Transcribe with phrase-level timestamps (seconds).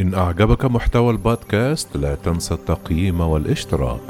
[0.00, 4.00] إن أعجبك محتوى البودكاست لا تنسى التقييم والاشتراك.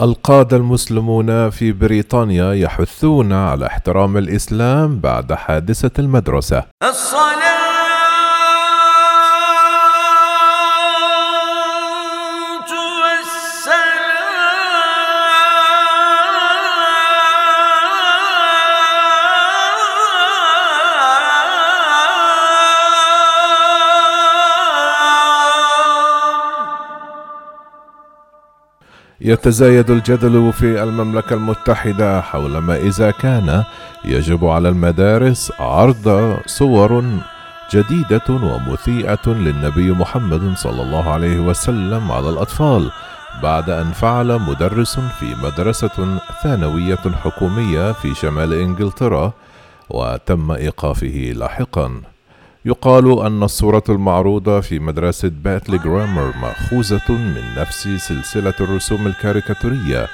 [0.00, 6.64] القادة المسلمون في بريطانيا يحثون على احترام الإسلام بعد حادثة المدرسة.
[6.82, 7.61] الصلاة
[29.24, 33.64] يتزايد الجدل في المملكة المتحدة حول ما إذا كان
[34.04, 37.04] يجب على المدارس عرض صور
[37.72, 42.90] جديدة ومثيئة للنبي محمد صلى الله عليه وسلم على الأطفال
[43.42, 49.32] بعد أن فعل مدرس في مدرسة ثانوية حكومية في شمال إنجلترا
[49.90, 52.11] وتم إيقافه لاحقا.
[52.64, 60.08] يقال أن الصورة المعروضة في مدرسة باتلي جرامر مأخوذة من نفس سلسلة الرسوم الكاريكاتورية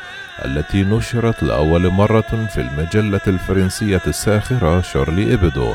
[0.44, 5.74] التي نشرت لأول مرة في المجلة الفرنسية الساخرة شارلي إبدو.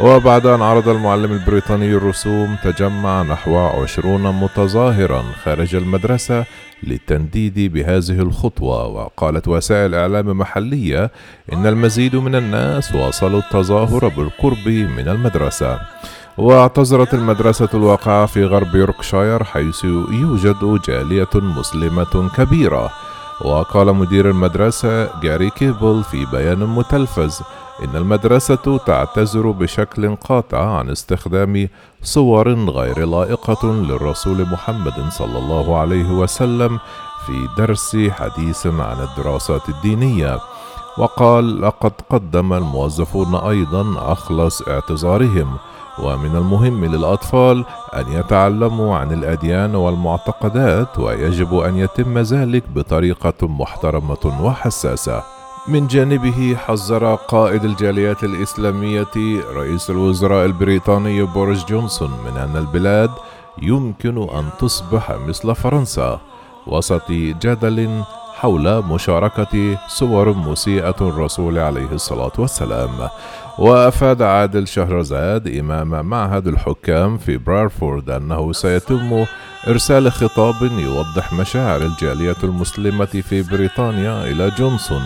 [0.00, 6.44] وبعد أن عرض المعلم البريطاني الرسوم تجمع نحو عشرون متظاهرا خارج المدرسة
[6.82, 8.86] للتنديد بهذه الخطوة.
[8.86, 11.10] وقالت وسائل إعلام محلية
[11.52, 15.80] إن المزيد من الناس واصلوا التظاهر بالقرب من المدرسة.
[16.38, 22.90] واعتذرت المدرسة الواقعة في غرب يوركشاير حيث يوجد جالية مسلمة كبيرة.
[23.40, 27.42] وقال مدير المدرسة جاري كيبل في بيان متلفز
[27.84, 31.68] إن المدرسة تعتذر بشكل قاطع عن استخدام
[32.02, 36.78] صور غير لائقة للرسول محمد صلى الله عليه وسلم
[37.26, 40.38] في درس حديث عن الدراسات الدينية.
[40.98, 45.56] وقال لقد قدم الموظفون أيضا أخلص اعتذارهم.
[45.98, 55.22] ومن المهم للأطفال أن يتعلموا عن الأديان والمعتقدات ويجب أن يتم ذلك بطريقة محترمة وحساسة.
[55.68, 63.10] من جانبه حذر قائد الجاليات الإسلامية رئيس الوزراء البريطاني بوريس جونسون من أن البلاد
[63.62, 66.20] يمكن أن تصبح مثل فرنسا
[66.66, 68.02] وسط جدل
[68.36, 73.08] حول مشاركة صور مسيئة الرسول عليه الصلاة والسلام.
[73.58, 79.24] وأفاد عادل شهرزاد إمام معهد الحكام في برادفورد أنه سيتم
[79.68, 85.02] إرسال خطاب يوضح مشاعر الجالية المسلمة في بريطانيا إلى جونسون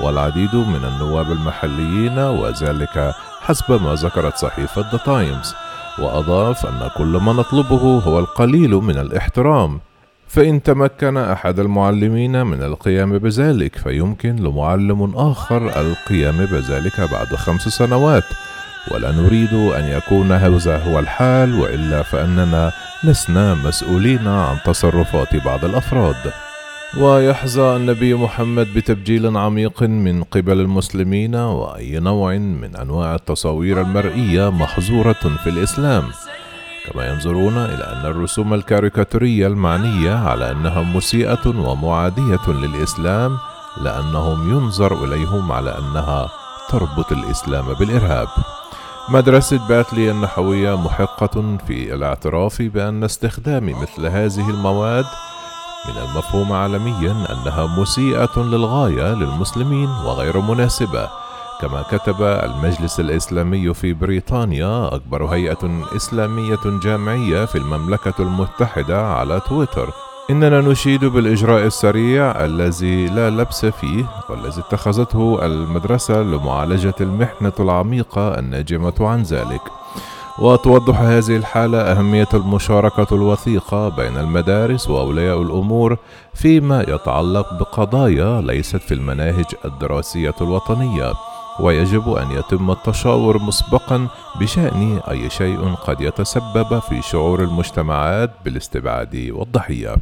[0.00, 5.54] والعديد من النواب المحليين وذلك حسب ما ذكرت صحيفة ذا تايمز
[5.98, 9.80] وأضاف أن كل ما نطلبه هو القليل من الاحترام.
[10.34, 18.24] فإن تمكن أحد المعلمين من القيام بذلك فيمكن لمعلم آخر القيام بذلك بعد خمس سنوات.
[18.90, 22.72] ولا نريد أن يكون هذا هو الحال وإلا فإننا
[23.04, 26.32] لسنا مسؤولين عن تصرفات بعض الأفراد.
[27.00, 35.22] ويحظى النبي محمد بتبجيل عميق من قبل المسلمين وأي نوع من أنواع التصاوير المرئية محظورة
[35.42, 36.04] في الإسلام.
[36.84, 43.38] كما ينظرون إلى أن الرسوم الكاريكاتورية المعنية على أنها مسيئة ومعادية للإسلام
[43.80, 46.28] لأنهم ينظر إليهم على أنها
[46.68, 48.28] تربط الإسلام بالإرهاب.
[49.08, 55.04] مدرسة باتلي النحوية محقة في الاعتراف بأن استخدام مثل هذه المواد
[55.88, 61.08] من المفهوم عالميا أنها مسيئة للغاية للمسلمين وغير مناسبة
[61.64, 69.88] كما كتب المجلس الإسلامي في بريطانيا أكبر هيئة إسلامية جامعية في المملكة المتحدة على تويتر.
[70.30, 78.94] إننا نشيد بالإجراء السريع الذي لا لبس فيه والذي اتخذته المدرسة لمعالجة المحنة العميقة الناجمة
[79.00, 79.62] عن ذلك.
[80.38, 85.96] وتوضح هذه الحالة أهمية المشاركة الوثيقة بين المدارس وأولياء الأمور
[86.34, 91.12] فيما يتعلق بقضايا ليست في المناهج الدراسية الوطنية.
[91.60, 94.08] ويجب أن يتم التشاور مسبقا
[94.40, 99.96] بشأن أي شيء قد يتسبب في شعور المجتمعات بالاستبعاد والضحية.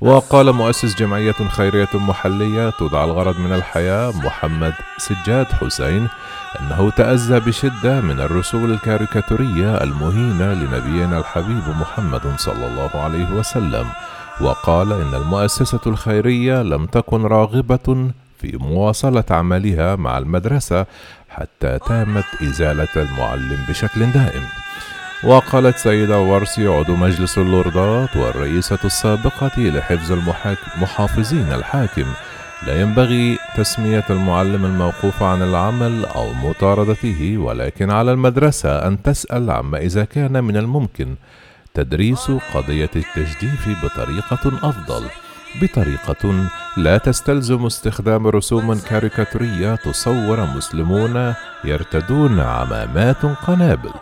[0.00, 6.08] وقال مؤسس جمعية خيرية محلية تدعى الغرض من الحياة محمد سجاد حسين
[6.60, 13.86] أنه تأذى بشدة من الرسوم الكاريكاتورية المهينة لنبينا الحبيب محمد صلى الله عليه وسلم
[14.40, 18.10] وقال إن المؤسسة الخيرية لم تكن راغبة
[18.40, 20.86] في مواصلة عملها مع المدرسة
[21.28, 24.42] حتى تامت إزالة المعلم بشكل دائم.
[25.24, 32.06] وقالت سيدة ورسي عضو مجلس اللوردات والرئيسة السابقة لحفظ المحافظين الحاكم.
[32.66, 39.78] لا ينبغي تسمية المعلم الموقوف عن العمل أو مطاردته ولكن على المدرسة أن تسأل عما
[39.78, 41.14] إذا كان من الممكن.
[41.74, 45.08] تدريس قضية التجديف بطريقة أفضل.
[45.62, 53.92] بطريقة لا تستلزم استخدام رسوم كاريكاتورية تصور مسلمون يرتدون عمامات قنابل.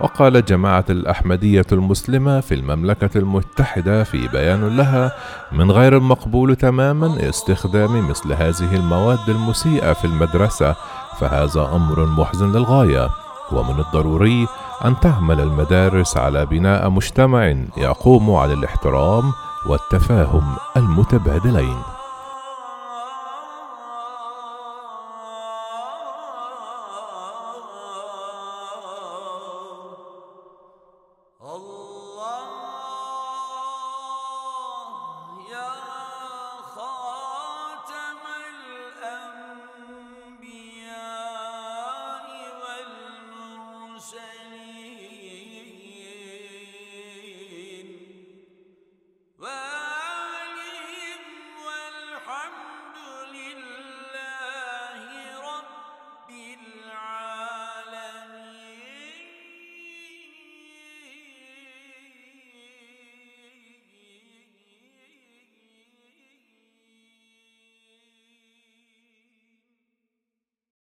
[0.00, 5.12] وقال جماعة الأحمدية المسلمة في المملكة المتحدة في بيان لها
[5.52, 10.74] من غير المقبول تماما استخدام مثل هذه المواد المسيئة في المدرسة
[11.20, 13.10] فهذا أمر محزن للغاية.
[13.52, 14.46] ومن الضروري
[14.84, 19.32] أن تعمل المدارس على بناء مجتمع يقوم على الاحترام
[19.66, 22.01] والتفاهم المتبادلين.